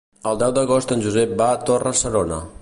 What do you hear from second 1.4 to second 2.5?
va a Torre-serona.